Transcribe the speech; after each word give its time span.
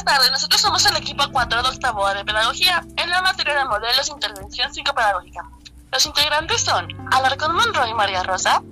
Buenas 0.00 0.18
tardes, 0.18 0.32
nosotros 0.32 0.60
somos 0.62 0.86
el 0.86 0.96
equipo 0.96 1.24
4 1.30 1.62
de 1.62 1.68
octavo 1.68 2.08
de 2.14 2.24
Pedagogía. 2.24 2.82
En 2.96 3.10
la 3.10 3.20
materia 3.20 3.54
de 3.54 3.64
modelos 3.66 4.06
de 4.06 4.12
intervención 4.12 4.72
psicopedagógica. 4.72 5.50
Los 5.92 6.06
integrantes 6.06 6.62
son 6.62 6.88
Alarcón 7.12 7.54
Monroy 7.54 7.90
y 7.90 7.94
María 7.94 8.22
Rosa, 8.22 8.62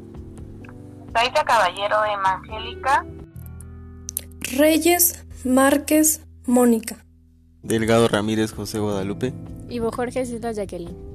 Taita 1.13 1.45
Caballero 1.45 2.03
Evangélica, 2.03 3.05
Reyes 4.41 5.27
Márquez 5.45 6.23
Mónica, 6.47 7.05
Delgado 7.63 8.09
Ramírez 8.09 8.55
José 8.55 8.79
Guadalupe, 8.79 9.35
Ivo 9.69 9.93
Jorge 9.93 10.25
Silva 10.25 10.53
Jacqueline. 10.53 11.08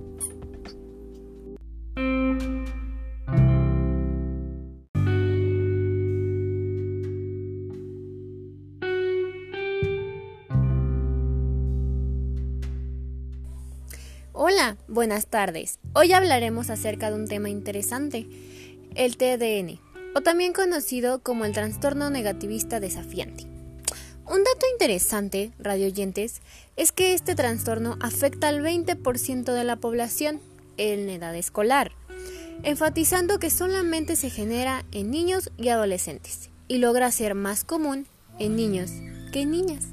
Buenas 14.94 15.26
tardes. 15.26 15.80
Hoy 15.94 16.14
hablaremos 16.14 16.70
acerca 16.70 17.10
de 17.10 17.16
un 17.16 17.28
tema 17.28 17.50
interesante, 17.50 18.28
el 18.94 19.18
TDN, 19.18 19.80
o 20.16 20.22
también 20.22 20.54
conocido 20.54 21.20
como 21.20 21.46
el 21.46 21.52
trastorno 21.52 22.12
negativista 22.12 22.80
desafiante. 22.80 23.46
Un 24.26 24.44
dato 24.44 24.66
interesante, 24.72 25.52
radioyentes, 25.58 26.42
es 26.78 26.92
que 26.92 27.14
este 27.16 27.34
trastorno 27.34 27.98
afecta 28.02 28.48
al 28.48 28.62
20% 28.62 29.52
de 29.52 29.64
la 29.64 29.78
población 29.78 30.40
en 30.78 31.10
edad 31.10 31.36
escolar, 31.36 31.92
enfatizando 32.62 33.40
que 33.40 33.50
solamente 33.50 34.16
se 34.16 34.30
genera 34.30 34.86
en 34.92 35.10
niños 35.10 35.52
y 35.58 35.70
adolescentes 35.70 36.52
y 36.68 36.78
logra 36.78 37.12
ser 37.12 37.34
más 37.34 37.64
común 37.64 38.06
en 38.38 38.56
niños 38.56 38.92
que 39.32 39.42
en 39.42 39.52
niñas. 39.52 39.86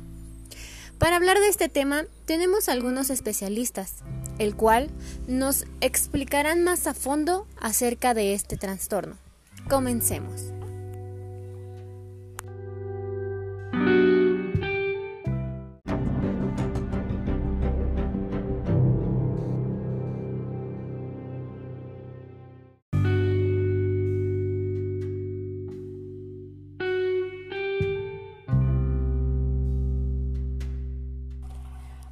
Para 0.98 1.16
hablar 1.16 1.40
de 1.40 1.48
este 1.48 1.70
tema 1.70 2.04
tenemos 2.26 2.68
algunos 2.68 3.08
especialistas, 3.08 4.04
el 4.40 4.56
cual 4.56 4.90
nos 5.28 5.66
explicarán 5.80 6.64
más 6.64 6.88
a 6.88 6.94
fondo 6.94 7.46
acerca 7.60 8.14
de 8.14 8.34
este 8.34 8.56
trastorno. 8.56 9.16
Comencemos. 9.68 10.59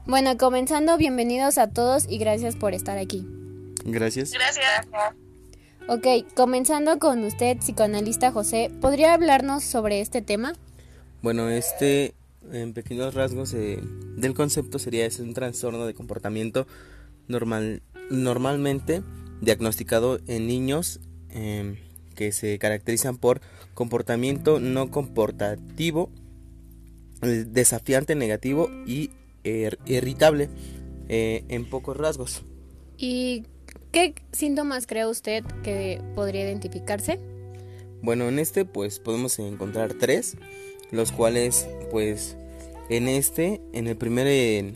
Bueno, 0.09 0.39
comenzando, 0.39 0.97
bienvenidos 0.97 1.59
a 1.59 1.69
todos 1.69 2.07
y 2.09 2.17
gracias 2.17 2.57
por 2.57 2.73
estar 2.73 2.97
aquí. 2.97 3.27
Gracias. 3.85 4.33
Gracias. 4.33 4.87
Ok, 5.87 6.33
comenzando 6.35 6.99
con 6.99 7.23
usted, 7.25 7.59
psicoanalista 7.59 8.33
José, 8.33 8.71
¿podría 8.81 9.13
hablarnos 9.13 9.65
sobre 9.65 10.01
este 10.01 10.23
tema? 10.23 10.55
Bueno, 11.21 11.51
este, 11.51 12.15
en 12.51 12.73
pequeños 12.73 13.13
rasgos 13.13 13.53
eh, 13.53 13.81
del 14.17 14.33
concepto 14.33 14.79
sería 14.79 15.05
es 15.05 15.21
un 15.21 15.35
trastorno 15.35 15.85
de 15.85 15.93
comportamiento 15.93 16.67
normal, 17.27 17.83
normalmente 18.09 19.03
diagnosticado 19.43 20.21
en 20.27 20.47
niños 20.47 21.01
eh, 21.29 21.79
que 22.15 22.33
se 22.33 22.59
caracterizan 22.59 23.19
por 23.19 23.43
comportamiento 23.75 24.59
no 24.59 24.91
comportativo, 24.91 26.09
eh, 27.21 27.45
desafiante 27.47 28.15
negativo 28.15 28.71
y 28.87 29.11
er, 29.49 29.79
irritable 29.87 30.49
eh, 31.09 31.45
en 31.49 31.69
pocos 31.69 31.97
rasgos. 31.97 32.43
¿Y 32.97 33.45
qué 33.93 34.15
síntomas 34.33 34.87
cree 34.87 35.07
usted 35.07 35.45
que 35.63 36.01
podría 36.15 36.45
identificarse? 36.45 37.19
Bueno, 38.03 38.29
en 38.29 38.39
este 38.39 38.65
pues 38.65 39.01
podemos 39.01 39.39
encontrar 39.39 39.95
tres, 39.95 40.37
los 40.91 41.13
cuales 41.13 41.69
pues 41.91 42.37
en 42.89 43.09
este, 43.09 43.61
en 43.73 43.87
el 43.87 43.97
primer 43.97 44.27
eh, 44.27 44.75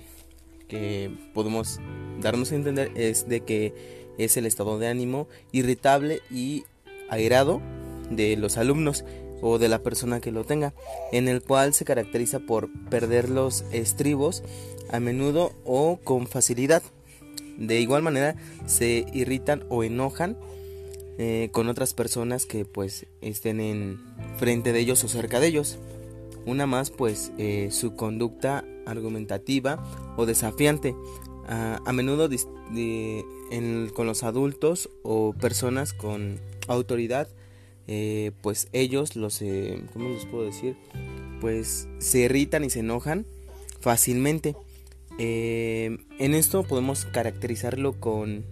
que 0.68 1.10
podemos 1.34 1.80
darnos 2.20 2.52
a 2.52 2.56
entender 2.56 2.90
es 2.94 3.28
de 3.28 3.40
que 3.40 3.74
es 4.18 4.36
el 4.36 4.46
estado 4.46 4.78
de 4.78 4.88
ánimo 4.88 5.28
irritable 5.52 6.20
y 6.30 6.64
airado 7.08 7.60
de 8.10 8.36
los 8.36 8.56
alumnos 8.56 9.04
o 9.42 9.58
de 9.58 9.68
la 9.68 9.82
persona 9.82 10.20
que 10.20 10.32
lo 10.32 10.44
tenga, 10.44 10.72
en 11.12 11.28
el 11.28 11.42
cual 11.42 11.74
se 11.74 11.84
caracteriza 11.84 12.38
por 12.38 12.70
perder 12.88 13.28
los 13.28 13.64
estribos 13.72 14.42
a 14.90 14.98
menudo 15.00 15.52
o 15.64 15.98
con 16.02 16.26
facilidad. 16.26 16.82
De 17.58 17.80
igual 17.80 18.02
manera 18.02 18.36
se 18.66 19.04
irritan 19.12 19.64
o 19.68 19.84
enojan 19.84 20.38
eh, 21.18 21.50
con 21.52 21.68
otras 21.68 21.92
personas 21.92 22.46
que 22.46 22.64
pues 22.64 23.06
estén 23.20 23.60
en 23.60 24.00
frente 24.38 24.72
de 24.72 24.80
ellos 24.80 25.04
o 25.04 25.08
cerca 25.08 25.38
de 25.40 25.48
ellos. 25.48 25.78
Una 26.46 26.66
más 26.66 26.90
pues 26.90 27.30
eh, 27.36 27.68
su 27.70 27.94
conducta 27.94 28.64
argumentativa 28.86 29.84
o 30.16 30.24
desafiante. 30.24 30.94
A, 31.48 31.92
menudo 31.92 32.28
en- 33.50 33.90
con 33.90 34.06
los 34.06 34.22
adultos 34.22 34.88
o 35.02 35.32
personas 35.34 35.92
con 35.92 36.38
autoridad 36.68 37.28
eh, 37.88 38.32
pues 38.42 38.68
ellos 38.72 39.16
los 39.16 39.42
eh, 39.42 39.82
¿cómo 39.92 40.08
les 40.10 40.24
puedo 40.26 40.44
decir? 40.44 40.76
pues 41.40 41.88
se 41.98 42.20
irritan 42.20 42.64
y 42.64 42.70
se 42.70 42.80
enojan 42.80 43.26
fácilmente 43.80 44.54
Eh, 45.18 45.98
en 46.18 46.34
esto 46.34 46.62
podemos 46.62 47.04
caracterizarlo 47.04 47.92
con 48.00 48.44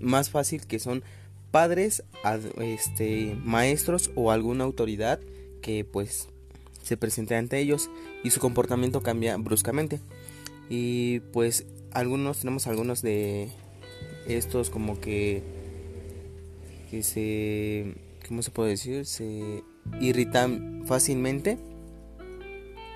más 0.00 0.30
fácil 0.30 0.64
que 0.64 0.78
son 0.78 1.02
padres 1.50 2.04
ad- 2.22 2.56
este 2.62 3.36
maestros 3.44 4.10
o 4.14 4.30
alguna 4.30 4.62
autoridad 4.64 5.18
que 5.60 5.84
pues 5.84 6.28
se 6.84 6.96
presente 6.96 7.34
ante 7.34 7.58
ellos 7.58 7.90
y 8.22 8.30
su 8.30 8.38
comportamiento 8.38 9.02
cambia 9.02 9.36
bruscamente 9.38 9.98
y 10.70 11.18
pues 11.32 11.66
algunos 11.92 12.38
tenemos 12.38 12.66
algunos 12.68 13.02
de 13.02 13.48
estos 14.28 14.70
como 14.70 15.00
que 15.00 15.42
que 16.90 17.02
se 17.02 17.94
cómo 18.26 18.42
se 18.42 18.50
puede 18.50 18.70
decir 18.70 19.06
se 19.06 19.62
irritan 20.00 20.82
fácilmente 20.86 21.58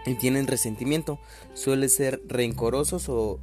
y 0.07 0.15
tienen 0.15 0.47
resentimiento. 0.47 1.19
Suelen 1.55 1.89
ser 1.89 2.23
rencorosos 2.27 3.09
o, 3.09 3.41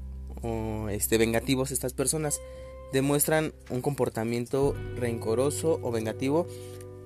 este 0.89 1.17
vengativos 1.17 1.71
estas 1.71 1.93
personas. 1.93 2.39
Demuestran 2.93 3.53
un 3.69 3.81
comportamiento 3.81 4.75
rencoroso 4.95 5.79
o 5.81 5.91
vengativo. 5.91 6.47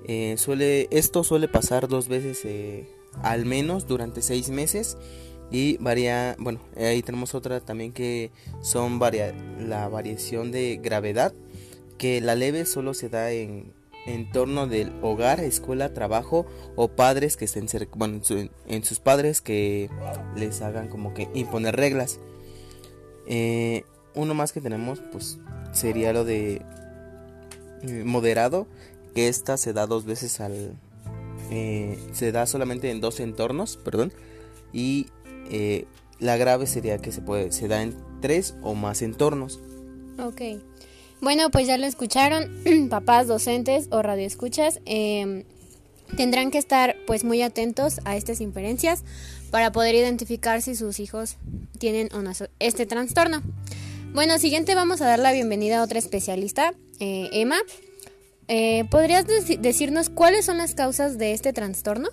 Eh, 0.05 0.35
suele 0.37 0.87
esto 0.91 1.23
suele 1.23 1.47
pasar 1.47 1.87
dos 1.87 2.07
veces 2.07 2.43
eh, 2.45 2.87
al 3.21 3.45
menos 3.45 3.87
durante 3.87 4.21
seis 4.21 4.49
meses 4.49 4.97
y 5.51 5.77
varía 5.77 6.35
bueno 6.39 6.61
ahí 6.77 7.03
tenemos 7.03 7.35
otra 7.35 7.59
también 7.59 7.91
que 7.91 8.31
son 8.61 8.97
varia, 8.97 9.35
la 9.59 9.87
variación 9.89 10.51
de 10.51 10.79
gravedad 10.81 11.33
que 11.97 12.21
la 12.21 12.35
leve 12.35 12.65
solo 12.65 12.93
se 12.93 13.09
da 13.09 13.31
en 13.31 13.73
entorno 14.13 14.67
del 14.67 14.91
hogar, 15.01 15.39
escuela, 15.39 15.93
trabajo 15.93 16.45
o 16.75 16.87
padres 16.89 17.37
que 17.37 17.45
estén 17.45 17.67
cerca, 17.67 17.93
bueno, 17.95 18.15
en, 18.15 18.23
su- 18.23 18.49
en 18.67 18.83
sus 18.83 18.99
padres 18.99 19.41
que 19.41 19.89
les 20.35 20.61
hagan 20.61 20.87
como 20.87 21.13
que 21.13 21.29
imponer 21.33 21.75
reglas. 21.75 22.19
Eh, 23.27 23.83
uno 24.15 24.33
más 24.33 24.51
que 24.51 24.61
tenemos 24.61 25.01
pues 25.11 25.37
sería 25.71 26.13
lo 26.13 26.25
de 26.25 26.61
eh, 27.83 28.03
moderado, 28.05 28.67
que 29.13 29.27
esta 29.27 29.57
se 29.57 29.73
da 29.73 29.85
dos 29.87 30.05
veces 30.05 30.39
al... 30.39 30.73
eh, 31.51 31.97
se 32.11 32.31
da 32.31 32.45
solamente 32.45 32.89
en 32.91 33.01
dos 33.01 33.19
entornos, 33.19 33.77
perdón, 33.77 34.11
y 34.73 35.07
eh, 35.51 35.85
la 36.19 36.37
grave 36.37 36.67
sería 36.67 36.97
que 36.97 37.11
se 37.11 37.21
puede 37.21 37.51
se 37.51 37.67
da 37.67 37.81
en 37.81 37.95
tres 38.21 38.55
o 38.61 38.73
más 38.75 39.01
entornos. 39.01 39.59
Ok. 40.19 40.41
Bueno, 41.21 41.49
pues 41.51 41.67
ya 41.67 41.77
lo 41.77 41.85
escucharon, 41.85 42.49
papás, 42.89 43.27
docentes 43.27 43.87
o 43.91 44.01
radioescuchas. 44.01 44.79
eh, 44.85 45.45
tendrán 46.17 46.49
que 46.49 46.57
estar 46.57 46.95
pues 47.05 47.23
muy 47.23 47.43
atentos 47.43 47.99
a 48.03 48.15
estas 48.15 48.41
inferencias 48.41 49.03
para 49.51 49.71
poder 49.71 49.93
identificar 49.93 50.59
si 50.63 50.75
sus 50.75 50.99
hijos 50.99 51.37
tienen 51.77 52.09
o 52.13 52.21
no 52.23 52.31
este 52.57 52.85
trastorno. 52.87 53.43
Bueno, 54.13 54.39
siguiente 54.39 54.73
vamos 54.73 55.01
a 55.01 55.05
dar 55.05 55.19
la 55.19 55.31
bienvenida 55.33 55.79
a 55.79 55.83
otra 55.83 55.99
especialista, 55.99 56.73
eh, 56.99 57.29
Emma. 57.31 57.57
Eh, 58.47 58.85
¿Podrías 58.89 59.27
deci- 59.27 59.59
decirnos 59.59 60.09
cuáles 60.09 60.45
son 60.47 60.57
las 60.57 60.73
causas 60.73 61.19
de 61.19 61.33
este 61.33 61.53
trastorno? 61.53 62.09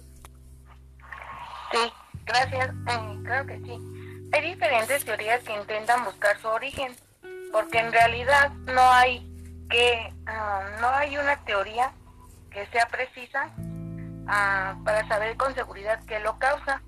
Sí, 1.73 1.79
gracias. 2.27 2.69
Eh, 2.69 3.19
claro 3.25 3.47
que 3.47 3.57
sí. 3.65 3.79
Hay 4.33 4.51
diferentes 4.53 5.05
teorías 5.07 5.43
que 5.43 5.55
intentan 5.59 6.05
buscar 6.05 6.39
su 6.43 6.49
origen, 6.49 6.93
porque 7.53 7.79
en 7.79 7.93
realidad 7.93 8.51
no 8.67 8.91
hay 8.93 9.33
que 9.71 10.13
ah, 10.27 10.63
no 10.81 10.89
hay 10.89 11.17
una 11.19 11.37
teoría 11.45 11.93
que 12.51 12.67
sea 12.67 12.87
precisa 12.87 13.51
ah, 14.29 14.77
para 14.85 15.07
saber 15.09 15.37
con 15.37 15.55
seguridad 15.55 16.01
qué 16.07 16.21
lo 16.21 16.39
causa. 16.39 16.83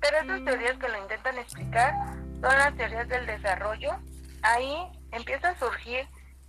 Pero 0.00 0.16
esas 0.18 0.44
teorías 0.44 0.78
que 0.78 0.88
lo 0.88 0.98
intentan 0.98 1.38
explicar 1.38 1.94
son 2.40 2.58
las 2.58 2.74
teorías 2.76 3.08
del 3.08 3.26
desarrollo. 3.26 3.96
Ahí 4.42 4.76
empieza 5.12 5.50
a 5.50 5.58
surgir 5.58 6.06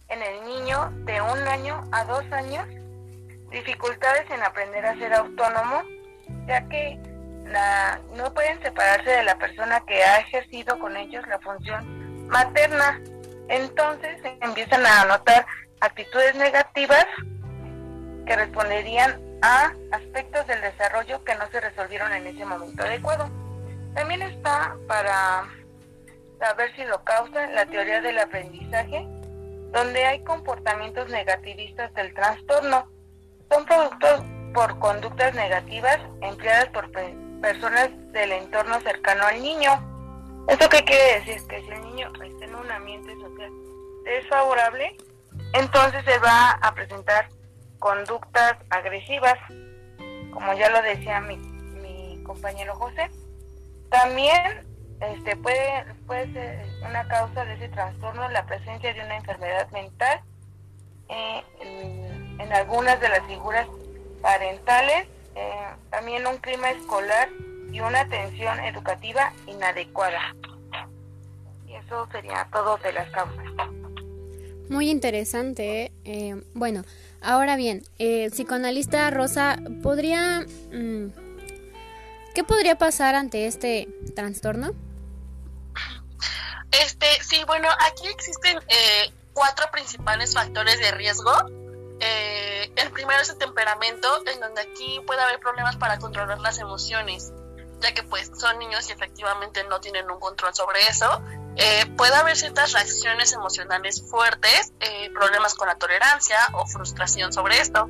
en 0.07 0.21
el 0.21 0.45
niño 0.45 0.89
de 1.05 1.21
un 1.21 1.39
año 1.47 1.83
a 1.91 2.03
dos 2.05 2.23
años 2.31 2.65
dificultades 3.51 4.29
en 4.31 4.41
aprender 4.41 4.85
a 4.85 4.95
ser 4.95 5.13
autónomo, 5.13 5.83
ya 6.47 6.67
que 6.69 6.99
la, 7.45 7.99
no 8.15 8.33
pueden 8.33 8.61
separarse 8.61 9.09
de 9.09 9.23
la 9.23 9.35
persona 9.35 9.81
que 9.85 10.03
ha 10.03 10.19
ejercido 10.19 10.79
con 10.79 10.95
ellos 10.95 11.25
la 11.27 11.39
función 11.39 12.27
materna. 12.27 12.99
Entonces 13.51 14.17
empiezan 14.39 14.85
a 14.85 15.03
notar 15.03 15.45
actitudes 15.81 16.35
negativas 16.35 17.05
que 18.25 18.35
responderían 18.37 19.19
a 19.41 19.73
aspectos 19.91 20.47
del 20.47 20.61
desarrollo 20.61 21.21
que 21.25 21.35
no 21.35 21.49
se 21.51 21.59
resolvieron 21.59 22.13
en 22.13 22.27
ese 22.27 22.45
momento 22.45 22.81
adecuado. 22.83 23.29
También 23.93 24.21
está 24.21 24.77
para 24.87 25.49
saber 26.39 26.73
si 26.77 26.85
lo 26.85 27.03
causa 27.03 27.47
la 27.47 27.65
teoría 27.65 27.99
del 27.99 28.19
aprendizaje, 28.19 29.05
donde 29.73 30.05
hay 30.05 30.23
comportamientos 30.23 31.09
negativistas 31.09 31.93
del 31.93 32.13
trastorno. 32.13 32.87
Son 33.49 33.65
productos 33.65 34.23
por 34.53 34.79
conductas 34.79 35.35
negativas 35.35 35.99
empleadas 36.21 36.69
por 36.69 36.89
personas 37.41 37.89
del 38.13 38.31
entorno 38.31 38.79
cercano 38.79 39.25
al 39.25 39.41
niño. 39.41 39.90
¿Esto 40.47 40.69
qué 40.69 40.83
quiere 40.83 41.19
decir? 41.19 41.47
Que 41.47 41.61
si 41.61 41.67
el 41.69 41.81
niño 41.81 42.11
está 42.23 42.45
en 42.45 42.55
un 42.55 42.71
ambiente 42.71 43.13
social 43.15 43.51
desfavorable, 44.03 44.97
entonces 45.53 46.03
se 46.05 46.17
va 46.19 46.51
a 46.61 46.73
presentar 46.73 47.29
conductas 47.79 48.57
agresivas, 48.69 49.37
como 50.33 50.53
ya 50.53 50.69
lo 50.69 50.81
decía 50.81 51.21
mi, 51.21 51.37
mi 51.37 52.23
compañero 52.23 52.75
José. 52.75 53.09
También 53.89 54.65
este, 55.01 55.35
puede, 55.35 55.85
puede 56.05 56.31
ser 56.31 56.65
una 56.87 57.07
causa 57.07 57.43
de 57.45 57.55
ese 57.55 57.69
trastorno 57.69 58.29
la 58.29 58.45
presencia 58.45 58.93
de 58.93 59.03
una 59.03 59.17
enfermedad 59.17 59.69
mental 59.71 60.21
eh, 61.09 61.43
en, 61.59 62.53
algunas 62.53 62.99
de 62.99 63.09
las 63.09 63.25
figuras 63.27 63.67
parentales, 64.21 65.07
eh, 65.35 65.67
también 65.89 66.27
un 66.27 66.37
clima 66.37 66.69
escolar 66.71 67.29
y 67.71 67.79
una 67.79 68.01
atención 68.01 68.59
educativa 68.59 69.33
inadecuada. 69.47 70.35
Y 71.67 71.75
eso 71.75 72.07
sería 72.11 72.47
todo 72.51 72.77
de 72.77 72.93
las 72.93 73.09
causas. 73.11 73.45
Muy 74.69 74.89
interesante. 74.89 75.91
Eh, 76.05 76.41
bueno, 76.53 76.83
ahora 77.21 77.55
bien, 77.55 77.83
el 77.99 78.31
psicoanalista 78.31 79.09
Rosa, 79.09 79.59
¿podría... 79.83 80.45
Mm, 80.71 81.07
¿Qué 82.33 82.45
podría 82.45 82.77
pasar 82.77 83.15
ante 83.15 83.45
este 83.45 83.89
trastorno? 84.15 84.71
Este, 86.71 87.05
sí, 87.21 87.43
bueno, 87.45 87.67
aquí 87.81 88.07
existen 88.07 88.57
eh, 88.69 89.11
cuatro 89.33 89.65
principales 89.71 90.33
factores 90.33 90.79
de 90.79 90.91
riesgo. 90.91 91.33
Eh, 91.99 92.71
el 92.77 92.91
primero 92.91 93.21
es 93.21 93.29
el 93.29 93.37
temperamento, 93.37 94.07
en 94.25 94.39
donde 94.39 94.61
aquí 94.61 95.01
puede 95.05 95.21
haber 95.21 95.39
problemas 95.39 95.75
para 95.75 95.99
controlar 95.99 96.39
las 96.39 96.57
emociones, 96.59 97.33
ya 97.81 97.93
que 97.93 98.03
pues 98.03 98.31
son 98.37 98.59
niños 98.59 98.87
y 98.89 98.93
efectivamente 98.93 99.63
no 99.65 99.79
tienen 99.79 100.09
un 100.09 100.19
control 100.19 100.53
sobre 100.53 100.87
eso. 100.87 101.21
Eh, 101.57 101.85
puede 101.97 102.15
haber 102.15 102.37
ciertas 102.37 102.71
reacciones 102.71 103.33
emocionales 103.33 104.03
fuertes, 104.09 104.71
problemas 105.13 105.55
con 105.55 105.67
la 105.67 105.75
tolerancia 105.75 106.37
o 106.53 106.65
frustración 106.65 107.33
sobre 107.33 107.59
esto. 107.59 107.89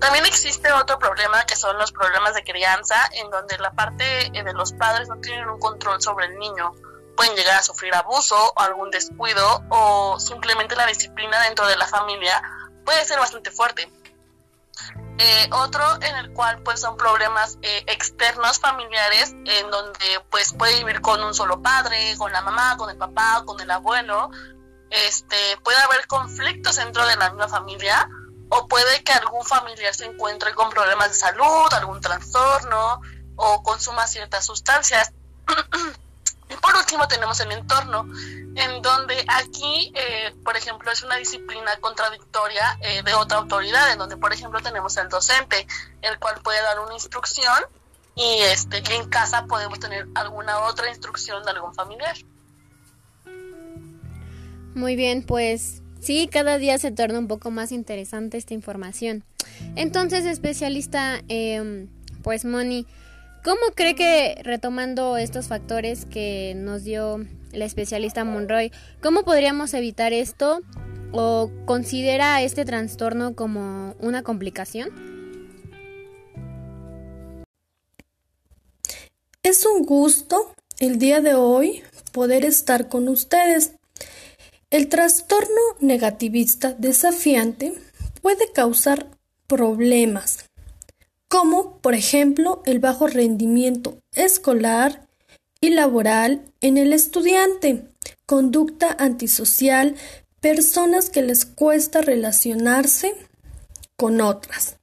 También 0.00 0.26
existe 0.26 0.72
otro 0.72 0.98
problema 0.98 1.44
que 1.44 1.56
son 1.56 1.78
los 1.78 1.92
problemas 1.92 2.34
de 2.34 2.42
crianza, 2.42 2.96
en 3.12 3.30
donde 3.30 3.58
la 3.58 3.70
parte 3.72 4.30
de 4.32 4.52
los 4.52 4.72
padres 4.72 5.08
no 5.08 5.16
tienen 5.16 5.48
un 5.48 5.58
control 5.58 6.00
sobre 6.02 6.26
el 6.26 6.38
niño 6.38 6.74
pueden 7.18 7.34
llegar 7.34 7.58
a 7.58 7.62
sufrir 7.64 7.92
abuso 7.96 8.36
o 8.54 8.60
algún 8.60 8.92
descuido 8.92 9.64
o 9.70 10.20
simplemente 10.20 10.76
la 10.76 10.86
disciplina 10.86 11.42
dentro 11.42 11.66
de 11.66 11.76
la 11.76 11.84
familia 11.84 12.40
puede 12.84 13.04
ser 13.04 13.18
bastante 13.18 13.50
fuerte. 13.50 13.90
Eh, 15.20 15.50
otro 15.50 15.84
en 16.00 16.16
el 16.16 16.32
cual 16.32 16.62
pues 16.62 16.80
son 16.80 16.96
problemas 16.96 17.58
eh, 17.62 17.82
externos 17.88 18.60
familiares 18.60 19.34
en 19.46 19.68
donde 19.68 20.20
pues 20.30 20.52
puede 20.52 20.76
vivir 20.76 21.00
con 21.00 21.22
un 21.24 21.34
solo 21.34 21.60
padre, 21.60 22.14
con 22.16 22.32
la 22.32 22.40
mamá, 22.40 22.76
con 22.76 22.88
el 22.88 22.96
papá, 22.96 23.42
con 23.44 23.60
el 23.60 23.70
abuelo. 23.70 24.30
Este, 24.90 25.36
puede 25.64 25.78
haber 25.78 26.06
conflictos 26.06 26.76
dentro 26.76 27.04
de 27.04 27.16
la 27.16 27.30
misma 27.30 27.48
familia 27.48 28.08
o 28.48 28.68
puede 28.68 29.02
que 29.02 29.12
algún 29.12 29.44
familiar 29.44 29.92
se 29.92 30.06
encuentre 30.06 30.54
con 30.54 30.70
problemas 30.70 31.08
de 31.08 31.14
salud, 31.14 31.72
algún 31.72 32.00
trastorno 32.00 33.00
o 33.34 33.62
consuma 33.64 34.06
ciertas 34.06 34.46
sustancias. 34.46 35.12
Y 36.50 36.56
por 36.56 36.74
último 36.76 37.06
tenemos 37.08 37.38
el 37.40 37.52
entorno, 37.52 38.08
en 38.56 38.82
donde 38.82 39.24
aquí, 39.28 39.92
eh, 39.94 40.34
por 40.44 40.56
ejemplo, 40.56 40.90
es 40.90 41.02
una 41.02 41.16
disciplina 41.16 41.76
contradictoria 41.80 42.78
eh, 42.80 43.02
de 43.02 43.14
otra 43.14 43.38
autoridad, 43.38 43.92
en 43.92 43.98
donde, 43.98 44.16
por 44.16 44.32
ejemplo, 44.32 44.60
tenemos 44.60 44.96
el 44.96 45.08
docente, 45.08 45.66
el 46.02 46.18
cual 46.18 46.40
puede 46.42 46.60
dar 46.62 46.80
una 46.80 46.94
instrucción 46.94 47.54
y 48.14 48.40
este, 48.40 48.82
en 48.94 49.08
casa 49.08 49.44
podemos 49.46 49.78
tener 49.78 50.08
alguna 50.14 50.60
otra 50.60 50.88
instrucción 50.88 51.44
de 51.44 51.50
algún 51.50 51.74
familiar. 51.74 52.16
Muy 54.74 54.96
bien, 54.96 55.22
pues 55.22 55.82
sí, 56.00 56.28
cada 56.30 56.58
día 56.58 56.78
se 56.78 56.90
torna 56.90 57.18
un 57.18 57.28
poco 57.28 57.50
más 57.50 57.72
interesante 57.72 58.38
esta 58.38 58.54
información. 58.54 59.24
Entonces, 59.76 60.24
especialista, 60.24 61.22
eh, 61.28 61.86
pues 62.22 62.44
Moni, 62.44 62.86
¿Cómo 63.48 63.62
cree 63.74 63.94
que, 63.94 64.38
retomando 64.42 65.16
estos 65.16 65.46
factores 65.46 66.04
que 66.04 66.52
nos 66.54 66.84
dio 66.84 67.24
la 67.50 67.64
especialista 67.64 68.22
Monroy, 68.22 68.70
cómo 69.00 69.22
podríamos 69.22 69.72
evitar 69.72 70.12
esto 70.12 70.60
o 71.12 71.50
considera 71.64 72.42
este 72.42 72.66
trastorno 72.66 73.34
como 73.34 73.94
una 74.00 74.22
complicación? 74.22 74.90
Es 79.42 79.64
un 79.64 79.86
gusto 79.86 80.52
el 80.78 80.98
día 80.98 81.22
de 81.22 81.32
hoy 81.32 81.82
poder 82.12 82.44
estar 82.44 82.90
con 82.90 83.08
ustedes. 83.08 83.72
El 84.68 84.90
trastorno 84.90 85.62
negativista 85.80 86.74
desafiante 86.74 87.72
puede 88.20 88.52
causar 88.52 89.06
problemas 89.46 90.48
como 91.28 91.78
por 91.78 91.94
ejemplo 91.94 92.62
el 92.64 92.78
bajo 92.78 93.06
rendimiento 93.06 93.98
escolar 94.14 95.06
y 95.60 95.70
laboral 95.70 96.42
en 96.60 96.78
el 96.78 96.92
estudiante, 96.92 97.84
conducta 98.26 98.94
antisocial, 98.98 99.94
personas 100.40 101.10
que 101.10 101.22
les 101.22 101.44
cuesta 101.44 102.00
relacionarse 102.00 103.14
con 103.96 104.20
otras. 104.20 104.76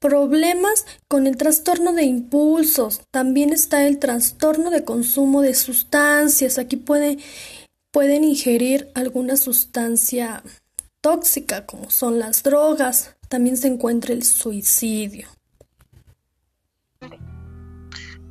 Problemas 0.00 0.86
con 1.06 1.28
el 1.28 1.36
trastorno 1.36 1.92
de 1.92 2.02
impulsos. 2.04 3.02
También 3.12 3.52
está 3.52 3.86
el 3.86 3.98
trastorno 3.98 4.70
de 4.70 4.84
consumo 4.84 5.42
de 5.42 5.54
sustancias. 5.54 6.58
Aquí 6.58 6.76
puede, 6.76 7.18
pueden 7.92 8.24
ingerir 8.24 8.90
alguna 8.94 9.36
sustancia 9.36 10.42
tóxica 11.00 11.66
como 11.66 11.90
son 11.90 12.18
las 12.18 12.42
drogas. 12.42 13.14
También 13.28 13.56
se 13.56 13.68
encuentra 13.68 14.12
el 14.12 14.24
suicidio. 14.24 15.28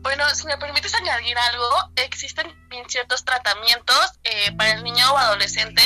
Bueno, 0.01 0.27
si 0.34 0.48
me 0.48 0.58
permites 0.58 0.96
añadir 0.96 1.38
algo, 1.38 1.70
existen 1.96 2.51
ciertos 2.88 3.24
tratamientos 3.24 4.20
eh, 4.24 4.51
para 4.58 4.72
el 4.72 4.84
niño 4.84 5.12
o 5.13 5.17
adolescente, 5.17 5.81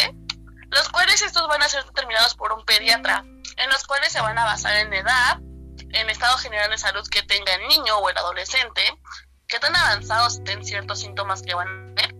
los 0.69 0.89
cuales 0.89 1.21
estos 1.21 1.47
van 1.47 1.61
a 1.61 1.69
ser 1.69 1.83
determinados 1.85 2.35
por 2.35 2.53
un 2.53 2.63
pediatra, 2.65 3.23
en 3.57 3.69
los 3.69 3.83
cuales 3.85 4.11
se 4.11 4.21
van 4.21 4.37
a 4.37 4.45
basar 4.45 4.75
en 4.77 4.93
edad, 4.93 5.39
en 5.91 6.09
estado 6.09 6.37
general 6.37 6.71
de 6.71 6.77
salud 6.77 7.07
que 7.09 7.23
tenga 7.23 7.53
el 7.55 7.67
niño 7.67 7.97
o 7.97 8.09
el 8.09 8.17
adolescente, 8.17 8.81
qué 9.47 9.59
tan 9.59 9.75
avanzados 9.75 10.37
estén 10.37 10.63
ciertos 10.65 11.01
síntomas 11.01 11.41
que 11.41 11.53
van 11.53 11.67
a 11.67 11.95
tener, 11.95 12.15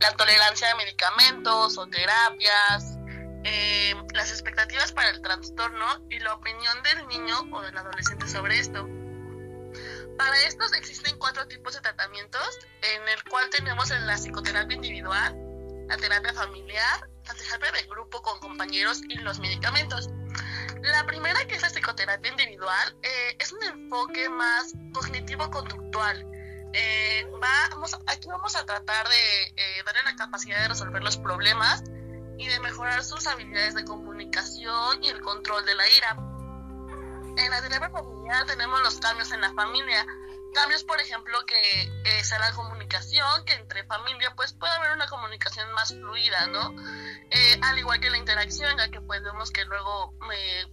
la 0.00 0.12
tolerancia 0.16 0.70
a 0.70 0.76
medicamentos 0.76 1.78
o 1.78 1.86
terapias, 1.86 2.98
eh, 3.44 3.94
las 4.12 4.30
expectativas 4.30 4.92
para 4.92 5.08
el 5.10 5.22
trastorno 5.22 6.06
y 6.10 6.18
la 6.18 6.34
opinión 6.34 6.82
del 6.82 7.08
niño 7.08 7.40
o 7.52 7.62
del 7.62 7.76
adolescente 7.76 8.28
sobre 8.28 8.58
esto. 8.58 8.86
Para 10.18 10.36
estos 10.48 10.72
existen 10.72 11.16
cuatro 11.18 11.46
tipos 11.46 11.74
de 11.74 11.80
tratamientos, 11.80 12.58
en 12.82 13.08
el 13.08 13.22
cual 13.30 13.48
tenemos 13.50 13.88
la 13.90 14.16
psicoterapia 14.16 14.74
individual, 14.74 15.36
la 15.86 15.96
terapia 15.96 16.34
familiar, 16.34 17.08
la 17.24 17.34
terapia 17.34 17.70
de 17.70 17.86
grupo 17.86 18.20
con 18.20 18.40
compañeros 18.40 19.00
y 19.08 19.14
los 19.18 19.38
medicamentos. 19.38 20.10
La 20.82 21.06
primera, 21.06 21.46
que 21.46 21.54
es 21.54 21.62
la 21.62 21.68
psicoterapia 21.70 22.32
individual, 22.32 22.96
eh, 23.00 23.36
es 23.38 23.52
un 23.52 23.62
enfoque 23.62 24.28
más 24.28 24.72
cognitivo-conductual. 24.92 26.26
Eh, 26.72 27.24
vamos, 27.70 27.96
aquí 28.08 28.28
vamos 28.28 28.56
a 28.56 28.66
tratar 28.66 29.08
de 29.08 29.42
eh, 29.56 29.82
darle 29.86 30.02
la 30.04 30.16
capacidad 30.16 30.62
de 30.62 30.68
resolver 30.68 31.02
los 31.02 31.16
problemas 31.16 31.84
y 32.36 32.48
de 32.48 32.58
mejorar 32.58 33.04
sus 33.04 33.24
habilidades 33.28 33.76
de 33.76 33.84
comunicación 33.84 35.02
y 35.02 35.10
el 35.10 35.20
control 35.20 35.64
de 35.64 35.74
la 35.76 35.88
ira 35.88 36.16
en 37.36 37.50
la 37.50 37.62
terapia 37.62 37.90
familiar 37.90 38.17
tenemos 38.46 38.80
los 38.82 38.98
cambios 38.98 39.32
en 39.32 39.40
la 39.40 39.52
familia, 39.54 40.06
cambios, 40.54 40.84
por 40.84 41.00
ejemplo, 41.00 41.38
que 41.46 42.24
sea 42.24 42.38
la 42.38 42.52
comunicación, 42.52 43.44
que 43.44 43.54
entre 43.54 43.84
familia 43.84 44.32
pues 44.34 44.52
puede 44.52 44.72
haber 44.72 44.92
una 44.92 45.06
comunicación 45.06 45.70
más 45.72 45.88
fluida, 45.88 46.46
¿no? 46.48 46.74
Eh, 47.30 47.60
al 47.62 47.78
igual 47.78 48.00
que 48.00 48.10
la 48.10 48.18
interacción, 48.18 48.76
ya 48.76 48.90
que 48.90 49.00
pues 49.00 49.22
vemos 49.22 49.50
que 49.50 49.64
luego 49.64 50.14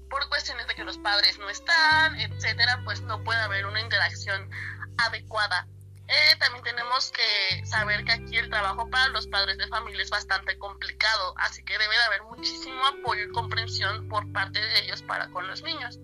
por 0.10 0.28
cuestiones 0.30 0.68
de 0.68 0.76
que 0.76 0.84
los 0.84 0.98
padres 0.98 1.38
no 1.40 1.50
están, 1.50 2.20
etcétera, 2.20 2.82
pues 2.84 3.02
no 3.02 3.24
puede 3.24 3.40
haber 3.40 3.66
una 3.66 3.82
interacción 3.82 4.50
adecuada. 4.98 5.68
Eh, 6.08 6.36
también 6.40 6.64
tenemos 6.64 7.12
que 7.12 7.66
saber 7.66 8.06
que 8.06 8.12
aquí 8.12 8.38
el 8.38 8.50
trabajo 8.50 8.90
para 8.90 9.08
los 9.08 9.28
padres 9.28 9.58
de 9.58 9.68
familia 9.68 10.04
es 10.04 10.12
bastante 10.12 10.58
complicado, 10.60 11.34
así 11.38 11.64
que 11.64 11.78
debe 11.78 11.98
de 11.98 12.04
haber 12.04 12.24
muchísimo 12.24 12.86
apoyo 12.86 13.24
y 13.24 13.30
comprensión 13.30 14.08
por 14.08 14.32
parte 14.32 14.60
de 14.60 14.80
ellos 14.82 15.02
para 15.02 15.30
con 15.30 15.48
los 15.48 15.64
niños. 15.64 16.00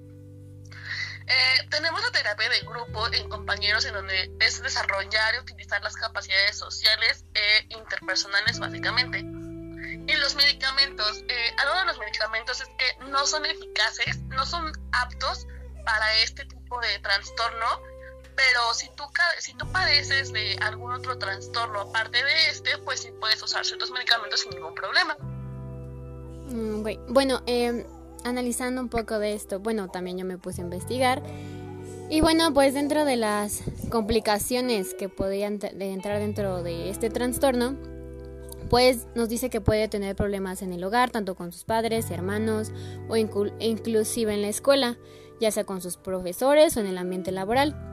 Eh, 1.32 1.68
tenemos 1.70 2.02
la 2.02 2.12
terapia 2.12 2.50
de 2.50 2.60
grupo 2.60 3.08
en 3.14 3.30
compañeros 3.30 3.86
en 3.86 3.94
donde 3.94 4.30
es 4.42 4.62
desarrollar 4.62 5.36
y 5.36 5.40
utilizar 5.40 5.82
las 5.82 5.96
capacidades 5.96 6.58
sociales 6.58 7.24
e 7.34 7.68
interpersonales 7.70 8.60
básicamente. 8.60 9.20
Y 9.20 10.14
los 10.18 10.36
medicamentos, 10.36 11.24
eh, 11.30 11.56
algo 11.58 11.80
de 11.80 11.86
los 11.86 12.00
medicamentos 12.00 12.60
es 12.60 12.68
que 12.78 13.06
no 13.06 13.26
son 13.26 13.46
eficaces, 13.46 14.20
no 14.24 14.46
son 14.46 14.74
aptos 14.92 15.48
para 15.86 16.18
este 16.18 16.44
tipo 16.44 16.78
de 16.82 17.00
trastorno, 17.00 17.82
pero 18.36 18.74
si 18.74 18.90
tú, 18.98 19.06
si 19.40 19.54
tú 19.54 19.72
padeces 19.72 20.34
de 20.34 20.58
algún 20.62 20.92
otro 20.92 21.18
trastorno 21.18 21.82
aparte 21.82 22.22
de 22.22 22.50
este, 22.50 22.78
pues 22.80 23.04
sí 23.04 23.14
puedes 23.22 23.42
usar 23.42 23.66
ciertos 23.66 23.90
medicamentos 23.92 24.42
sin 24.42 24.52
ningún 24.52 24.76
problema. 24.76 25.16
Mm, 25.22 27.14
bueno, 27.14 27.42
eh, 27.48 27.86
analizando 28.24 28.82
un 28.82 28.90
poco 28.90 29.20
de 29.20 29.34
esto, 29.34 29.60
bueno, 29.60 29.90
también 29.90 30.18
yo 30.18 30.25
me 30.25 30.38
puse 30.38 30.62
a 30.62 30.66
investigar. 30.66 31.22
Y 32.10 32.22
bueno, 32.22 32.54
pues 32.54 32.74
dentro 32.74 33.06
de 33.06 33.16
las 33.16 33.63
complicaciones 33.90 34.94
que 34.94 35.08
podían 35.08 35.60
entrar 35.80 36.20
dentro 36.20 36.62
de 36.62 36.90
este 36.90 37.10
trastorno, 37.10 37.75
pues 38.70 39.08
nos 39.16 39.30
dice 39.30 39.50
que 39.50 39.62
puede 39.62 39.88
tener 39.88 40.16
problemas 40.16 40.62
en 40.62 40.74
el 40.74 40.84
hogar, 40.84 41.10
tanto 41.10 41.36
con 41.36 41.51
sus 41.51 41.63
padres, 41.63 42.12
hermanos 42.12 42.72
o 43.10 43.16
inclusive 43.16 44.34
en 44.34 44.42
la 44.42 44.50
escuela, 44.50 44.98
ya 45.40 45.51
sea 45.51 45.63
con 45.63 45.82
sus 45.82 45.98
profesores 45.98 46.75
o 46.78 46.82
en 46.82 46.88
el 46.88 46.98
ambiente 46.98 47.32
laboral 47.32 47.91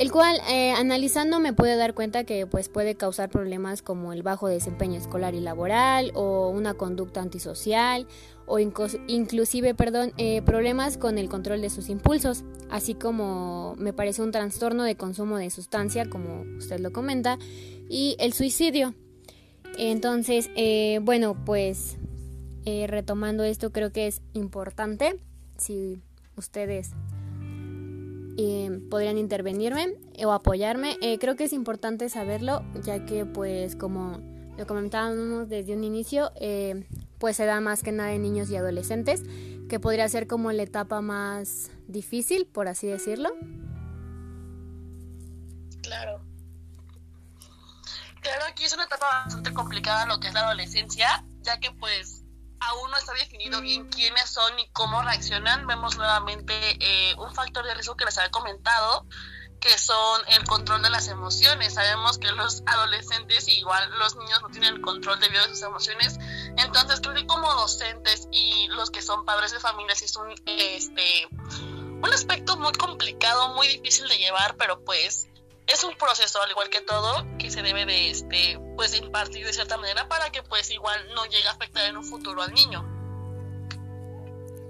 el 0.00 0.10
cual 0.10 0.40
eh, 0.48 0.72
analizando 0.72 1.40
me 1.40 1.52
pude 1.52 1.76
dar 1.76 1.92
cuenta 1.92 2.24
que 2.24 2.46
pues 2.46 2.70
puede 2.70 2.94
causar 2.94 3.28
problemas 3.28 3.82
como 3.82 4.14
el 4.14 4.22
bajo 4.22 4.48
desempeño 4.48 4.98
escolar 4.98 5.34
y 5.34 5.40
laboral 5.40 6.10
o 6.14 6.48
una 6.48 6.72
conducta 6.72 7.20
antisocial 7.20 8.06
o 8.46 8.58
inclusive 8.58 9.74
perdón 9.74 10.14
eh, 10.16 10.40
problemas 10.40 10.96
con 10.96 11.18
el 11.18 11.28
control 11.28 11.60
de 11.60 11.68
sus 11.68 11.90
impulsos 11.90 12.44
así 12.70 12.94
como 12.94 13.74
me 13.76 13.92
parece 13.92 14.22
un 14.22 14.30
trastorno 14.30 14.84
de 14.84 14.96
consumo 14.96 15.36
de 15.36 15.50
sustancia 15.50 16.08
como 16.08 16.46
usted 16.56 16.80
lo 16.80 16.92
comenta 16.92 17.38
y 17.90 18.16
el 18.20 18.32
suicidio. 18.32 18.94
Entonces 19.76 20.48
eh, 20.56 21.00
bueno 21.02 21.36
pues 21.44 21.98
retomando 22.64 23.44
esto 23.44 23.70
creo 23.70 23.92
que 23.92 24.06
es 24.06 24.22
importante 24.32 25.20
si 25.58 26.00
ustedes 26.36 26.92
podrían 28.90 29.18
intervenirme 29.18 29.94
o 30.24 30.32
apoyarme. 30.32 30.96
Eh, 31.00 31.18
creo 31.18 31.36
que 31.36 31.44
es 31.44 31.52
importante 31.52 32.08
saberlo, 32.08 32.64
ya 32.82 33.04
que 33.04 33.26
pues 33.26 33.76
como 33.76 34.20
lo 34.56 34.66
comentábamos 34.66 35.48
desde 35.48 35.74
un 35.74 35.84
inicio, 35.84 36.32
eh, 36.40 36.86
pues 37.18 37.36
se 37.36 37.46
da 37.46 37.60
más 37.60 37.82
que 37.82 37.92
nada 37.92 38.12
en 38.12 38.22
niños 38.22 38.50
y 38.50 38.56
adolescentes, 38.56 39.22
que 39.68 39.80
podría 39.80 40.08
ser 40.08 40.26
como 40.26 40.52
la 40.52 40.62
etapa 40.62 41.00
más 41.00 41.70
difícil, 41.86 42.46
por 42.46 42.68
así 42.68 42.86
decirlo. 42.86 43.30
Claro. 45.82 46.20
Claro, 48.20 48.42
aquí 48.48 48.64
es 48.64 48.74
una 48.74 48.84
etapa 48.84 49.06
bastante 49.24 49.54
complicada 49.54 50.06
lo 50.06 50.20
que 50.20 50.28
es 50.28 50.34
la 50.34 50.40
adolescencia, 50.40 51.24
ya 51.42 51.58
que 51.58 51.70
pues 51.72 52.19
aún 52.60 52.90
no 52.90 52.96
está 52.96 53.12
definido 53.14 53.60
bien 53.60 53.88
quiénes 53.88 54.30
son 54.30 54.58
y 54.58 54.68
cómo 54.70 55.02
reaccionan. 55.02 55.66
Vemos 55.66 55.96
nuevamente 55.96 56.54
eh, 56.80 57.14
un 57.16 57.34
factor 57.34 57.64
de 57.64 57.74
riesgo 57.74 57.96
que 57.96 58.04
les 58.04 58.16
había 58.18 58.30
comentado, 58.30 59.06
que 59.60 59.76
son 59.78 60.22
el 60.28 60.44
control 60.44 60.82
de 60.82 60.90
las 60.90 61.08
emociones. 61.08 61.74
Sabemos 61.74 62.18
que 62.18 62.30
los 62.32 62.62
adolescentes, 62.66 63.48
igual 63.48 63.90
los 63.98 64.16
niños 64.16 64.40
no 64.42 64.48
tienen 64.48 64.80
control 64.80 65.18
debido 65.20 65.42
a 65.42 65.48
sus 65.48 65.62
emociones. 65.62 66.18
Entonces 66.56 67.00
creo 67.00 67.14
que 67.14 67.26
como 67.26 67.52
docentes 67.54 68.28
y 68.30 68.68
los 68.68 68.90
que 68.90 69.02
son 69.02 69.24
padres 69.24 69.52
de 69.52 69.60
familias 69.60 70.02
es 70.02 70.16
un, 70.16 70.30
este, 70.46 71.28
un 71.32 72.10
aspecto 72.12 72.56
muy 72.56 72.72
complicado, 72.72 73.54
muy 73.54 73.68
difícil 73.68 74.08
de 74.08 74.18
llevar, 74.18 74.56
pero 74.56 74.84
pues 74.84 75.29
es 75.72 75.84
un 75.84 75.94
proceso 75.96 76.40
al 76.42 76.50
igual 76.50 76.68
que 76.68 76.80
todo 76.80 77.26
que 77.38 77.50
se 77.50 77.62
debe 77.62 77.86
de 77.86 78.10
este 78.10 78.58
pues 78.76 78.98
impartir 78.98 79.46
de 79.46 79.52
cierta 79.52 79.76
manera 79.76 80.08
para 80.08 80.30
que 80.30 80.42
pues 80.42 80.70
igual 80.70 80.98
no 81.14 81.24
llegue 81.26 81.46
a 81.46 81.52
afectar 81.52 81.88
en 81.88 81.96
un 81.96 82.04
futuro 82.04 82.42
al 82.42 82.52
niño. 82.52 82.82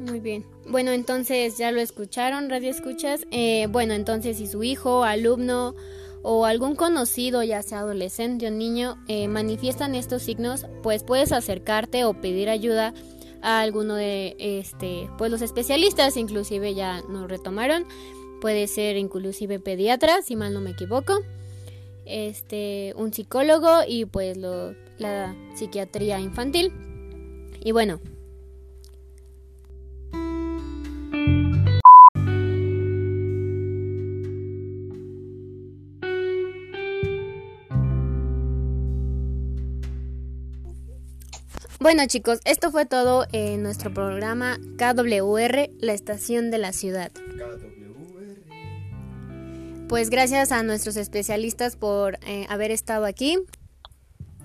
Muy 0.01 0.21
bien. 0.21 0.47
Bueno, 0.67 0.93
entonces 0.93 1.59
ya 1.59 1.73
lo 1.73 1.81
escucharon, 1.81 2.49
radio 2.49 2.71
escuchas. 2.71 3.27
Eh, 3.31 3.67
bueno, 3.69 3.93
entonces 3.93 4.39
si 4.39 4.47
su 4.47 4.63
hijo, 4.63 5.05
alumno 5.05 5.75
o 6.23 6.47
algún 6.47 6.75
conocido, 6.75 7.43
ya 7.43 7.63
sea 7.63 7.81
adolescente 7.81 8.47
o 8.47 8.51
niño, 8.51 8.97
eh, 9.09 9.29
manifiestan 9.29 9.95
estos 9.95 10.23
signos, 10.23 10.67
pues 10.83 11.03
puedes 11.03 11.33
acercarte 11.33 12.05
o 12.05 12.15
pedir 12.15 12.49
ayuda 12.49 12.95
a 13.43 13.61
alguno 13.61 13.95
de 13.95 14.37
este, 14.39 15.11
pues 15.19 15.31
los 15.31 15.43
especialistas, 15.43 16.17
inclusive 16.17 16.75
ya 16.75 17.03
nos 17.09 17.29
retomaron 17.29 17.87
puede 18.41 18.67
ser 18.67 18.97
inclusive 18.97 19.61
pediatra, 19.61 20.23
si 20.23 20.35
mal 20.35 20.53
no 20.53 20.61
me 20.61 20.71
equivoco, 20.71 21.21
este, 22.07 22.95
un 22.97 23.13
psicólogo 23.13 23.69
y 23.87 24.07
pues 24.07 24.37
la 24.37 25.37
psiquiatría 25.55 26.19
infantil. 26.19 26.73
Y 27.63 27.73
bueno. 27.73 28.01
Bueno 41.83 42.03
chicos, 42.07 42.41
esto 42.45 42.71
fue 42.71 42.85
todo 42.85 43.27
en 43.33 43.63
nuestro 43.63 43.93
programa 43.93 44.59
KWR, 44.77 45.71
la 45.79 45.95
estación 45.95 46.51
de 46.51 46.59
la 46.59 46.75
ciudad 46.75 47.11
pues 49.91 50.09
gracias 50.09 50.53
a 50.53 50.63
nuestros 50.63 50.97
especialistas 50.97 51.75
por 51.75 52.17
eh, 52.25 52.47
haber 52.49 52.71
estado 52.71 53.07
aquí. 53.07 53.39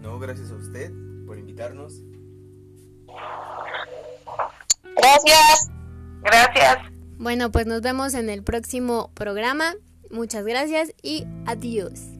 No, 0.01 0.17
gracias 0.17 0.49
a 0.49 0.55
usted 0.55 0.91
por 1.27 1.37
invitarnos. 1.37 2.01
Gracias. 4.97 5.69
Gracias. 6.23 6.77
Bueno, 7.19 7.51
pues 7.51 7.67
nos 7.67 7.81
vemos 7.81 8.15
en 8.15 8.31
el 8.31 8.41
próximo 8.41 9.11
programa. 9.13 9.75
Muchas 10.09 10.45
gracias 10.45 10.95
y 11.03 11.27
adiós. 11.45 12.14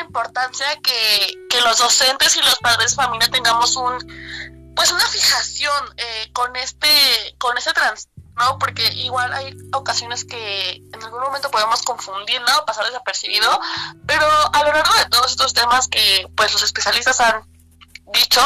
Importancia 0.00 0.66
que, 0.82 1.38
los 1.64 1.78
docentes 1.78 2.36
y 2.36 2.42
los 2.42 2.58
padres 2.58 2.90
de 2.90 2.96
familia 2.96 3.30
tengamos 3.30 3.76
un 3.76 4.72
pues 4.74 4.90
una 4.90 5.06
fijación 5.06 5.94
eh, 5.96 6.30
con 6.32 6.56
este 6.56 6.88
con 7.38 7.56
este 7.56 7.72
trastorno 7.72 8.58
porque 8.58 8.84
igual 8.94 9.32
hay 9.32 9.56
ocasiones 9.72 10.24
que 10.24 10.82
en 10.92 11.02
algún 11.04 11.20
momento 11.20 11.50
podemos 11.50 11.82
confundir 11.82 12.40
no 12.40 12.64
pasar 12.66 12.86
desapercibido 12.86 13.60
pero 14.06 14.26
a 14.26 14.64
lo 14.64 14.72
largo 14.72 14.94
de 14.94 15.06
todos 15.06 15.30
estos 15.30 15.52
temas 15.52 15.86
que 15.88 16.26
pues 16.34 16.52
los 16.52 16.62
especialistas 16.62 17.20
han 17.20 17.44
dicho 18.12 18.40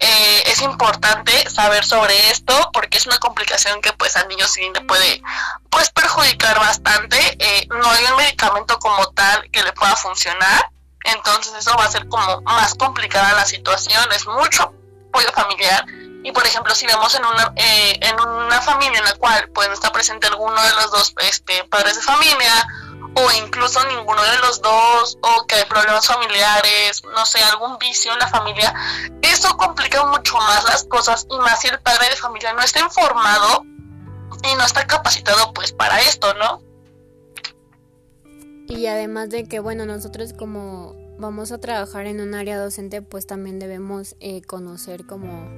eh, 0.00 0.42
es 0.46 0.62
importante 0.62 1.50
saber 1.50 1.84
sobre 1.84 2.30
esto 2.30 2.70
porque 2.72 2.98
es 2.98 3.06
una 3.06 3.18
complicación 3.18 3.80
que 3.80 3.92
pues 3.94 4.16
al 4.16 4.28
niño 4.28 4.46
sí 4.46 4.70
puede 4.86 5.22
pues 5.70 5.90
perjudicar 5.90 6.58
bastante. 6.58 7.16
Eh, 7.38 7.66
no 7.68 7.90
hay 7.90 8.04
un 8.04 8.16
medicamento 8.16 8.78
como 8.78 9.10
tal 9.10 9.50
que 9.50 9.62
le 9.62 9.72
pueda 9.72 9.96
funcionar. 9.96 10.70
Entonces 11.04 11.54
eso 11.54 11.74
va 11.76 11.84
a 11.84 11.90
ser 11.90 12.06
como 12.08 12.42
más 12.42 12.74
complicada 12.74 13.32
la 13.32 13.46
situación, 13.46 14.04
es 14.12 14.26
mucho 14.26 14.74
apoyo 15.08 15.32
familiar. 15.32 15.84
Y 16.22 16.32
por 16.32 16.46
ejemplo, 16.46 16.74
si 16.74 16.86
vemos 16.86 17.14
en 17.14 17.24
una, 17.24 17.52
eh, 17.56 17.98
en 18.02 18.20
una 18.20 18.60
familia 18.60 18.98
en 18.98 19.04
la 19.04 19.14
cual 19.14 19.48
pues, 19.54 19.68
no 19.68 19.74
está 19.74 19.90
presente 19.90 20.26
alguno 20.26 20.60
de 20.60 20.72
los 20.74 20.90
dos 20.90 21.14
este, 21.22 21.64
padres 21.64 21.96
de 21.96 22.02
familia, 22.02 22.66
o 23.14 23.30
incluso 23.44 23.84
ninguno 23.88 24.22
de 24.22 24.38
los 24.38 24.60
dos, 24.62 25.18
o 25.22 25.46
que 25.46 25.56
hay 25.56 25.64
problemas 25.64 26.06
familiares, 26.06 27.02
no 27.04 27.26
sé, 27.26 27.38
algún 27.40 27.78
vicio 27.78 28.12
en 28.12 28.18
la 28.18 28.28
familia, 28.28 28.74
eso 29.22 29.56
complica 29.56 30.04
mucho 30.06 30.36
más 30.36 30.64
las 30.64 30.84
cosas, 30.84 31.26
y 31.30 31.38
más 31.38 31.60
si 31.60 31.68
el 31.68 31.80
padre 31.80 32.10
de 32.10 32.16
familia 32.16 32.52
no 32.52 32.60
está 32.60 32.80
informado 32.80 33.64
y 34.42 34.54
no 34.56 34.64
está 34.64 34.86
capacitado 34.86 35.52
pues 35.52 35.72
para 35.72 36.00
esto, 36.00 36.32
¿no? 36.34 36.62
Y 38.68 38.86
además 38.86 39.30
de 39.30 39.48
que, 39.48 39.60
bueno, 39.60 39.86
nosotros 39.86 40.34
como 40.34 40.94
vamos 41.18 41.52
a 41.52 41.58
trabajar 41.58 42.06
en 42.06 42.20
un 42.20 42.34
área 42.34 42.58
docente, 42.58 43.02
pues 43.02 43.26
también 43.26 43.58
debemos 43.58 44.14
eh, 44.20 44.42
conocer 44.42 45.06
como 45.06 45.48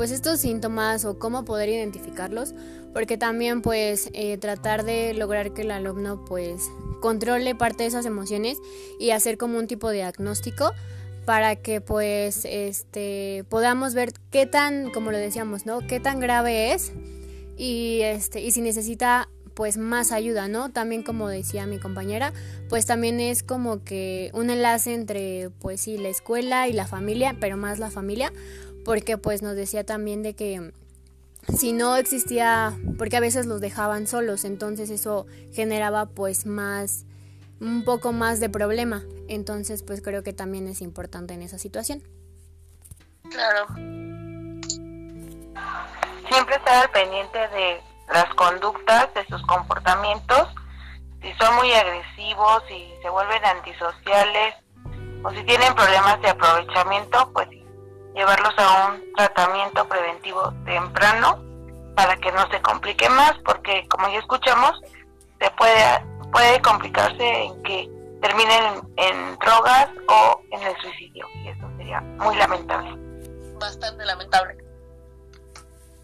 pues 0.00 0.12
estos 0.12 0.40
síntomas 0.40 1.04
o 1.04 1.18
cómo 1.18 1.44
poder 1.44 1.68
identificarlos, 1.68 2.54
porque 2.94 3.18
también 3.18 3.60
pues 3.60 4.08
eh, 4.14 4.38
tratar 4.38 4.82
de 4.82 5.12
lograr 5.12 5.52
que 5.52 5.60
el 5.60 5.70
alumno 5.70 6.24
pues 6.24 6.70
controle 7.02 7.54
parte 7.54 7.82
de 7.82 7.90
esas 7.90 8.06
emociones 8.06 8.56
y 8.98 9.10
hacer 9.10 9.36
como 9.36 9.58
un 9.58 9.66
tipo 9.66 9.90
de 9.90 9.96
diagnóstico 9.96 10.72
para 11.26 11.54
que 11.54 11.82
pues 11.82 12.46
este 12.46 13.44
podamos 13.50 13.92
ver 13.92 14.14
qué 14.30 14.46
tan 14.46 14.90
como 14.90 15.10
lo 15.10 15.18
decíamos 15.18 15.66
no 15.66 15.86
qué 15.86 16.00
tan 16.00 16.18
grave 16.18 16.72
es 16.72 16.92
y 17.58 18.00
este 18.00 18.40
y 18.40 18.52
si 18.52 18.62
necesita 18.62 19.28
pues 19.60 19.76
más 19.76 20.10
ayuda, 20.12 20.48
¿no? 20.48 20.70
También 20.70 21.02
como 21.02 21.28
decía 21.28 21.66
mi 21.66 21.78
compañera, 21.78 22.32
pues 22.70 22.86
también 22.86 23.20
es 23.20 23.42
como 23.42 23.84
que 23.84 24.30
un 24.32 24.48
enlace 24.48 24.94
entre 24.94 25.50
pues 25.60 25.82
sí 25.82 25.98
la 25.98 26.08
escuela 26.08 26.66
y 26.66 26.72
la 26.72 26.86
familia, 26.86 27.36
pero 27.38 27.58
más 27.58 27.78
la 27.78 27.90
familia, 27.90 28.32
porque 28.90 29.16
pues 29.18 29.40
nos 29.40 29.54
decía 29.54 29.86
también 29.86 30.24
de 30.24 30.34
que 30.34 30.72
si 31.56 31.72
no 31.72 31.94
existía, 31.94 32.76
porque 32.98 33.18
a 33.18 33.20
veces 33.20 33.46
los 33.46 33.60
dejaban 33.60 34.08
solos, 34.08 34.44
entonces 34.44 34.90
eso 34.90 35.28
generaba 35.52 36.06
pues 36.06 36.44
más 36.44 37.04
un 37.60 37.84
poco 37.84 38.10
más 38.10 38.40
de 38.40 38.48
problema. 38.48 39.04
Entonces, 39.28 39.84
pues 39.84 40.02
creo 40.02 40.24
que 40.24 40.32
también 40.32 40.66
es 40.66 40.80
importante 40.80 41.34
en 41.34 41.42
esa 41.42 41.56
situación. 41.56 42.02
Claro. 43.30 43.68
Siempre 46.28 46.56
estar 46.56 46.82
al 46.82 46.90
pendiente 46.90 47.38
de 47.38 47.80
las 48.12 48.34
conductas, 48.34 49.14
de 49.14 49.24
sus 49.26 49.46
comportamientos, 49.46 50.48
si 51.22 51.32
son 51.34 51.54
muy 51.54 51.70
agresivos, 51.70 52.64
si 52.66 52.92
se 53.02 53.08
vuelven 53.08 53.44
antisociales 53.44 54.56
o 55.22 55.30
si 55.30 55.44
tienen 55.44 55.72
problemas 55.76 56.20
de 56.22 56.30
aprovechamiento, 56.30 57.30
pues 57.32 57.59
llevarlos 58.14 58.54
a 58.58 58.88
un 58.88 59.12
tratamiento 59.14 59.86
preventivo 59.86 60.52
temprano 60.64 61.42
para 61.94 62.16
que 62.16 62.32
no 62.32 62.48
se 62.50 62.60
complique 62.62 63.08
más, 63.08 63.34
porque 63.44 63.86
como 63.88 64.08
ya 64.08 64.18
escuchamos, 64.18 64.80
se 65.38 65.50
puede 65.52 66.10
puede 66.30 66.60
complicarse 66.62 67.44
en 67.44 67.62
que 67.62 67.90
terminen 68.20 68.82
en, 68.96 69.38
drogas 69.38 69.88
o 70.08 70.40
en 70.50 70.62
el 70.62 70.76
suicidio 70.80 71.26
y 71.42 71.48
eso 71.48 71.68
sería 71.76 72.00
muy 72.00 72.36
lamentable. 72.36 72.96
Bastante 73.58 74.04
lamentable. 74.04 74.56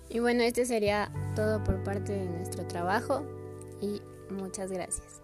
Y 0.09 0.21
bueno, 0.21 0.43
este 0.43 0.65
sería 0.65 1.11
todo 1.35 1.63
por 1.65 1.83
parte 1.83 2.13
de 2.13 2.27
nuestro 2.27 2.67
trabajo 2.67 3.23
y 3.81 4.01
muchas 4.31 4.71
gracias. 4.71 5.21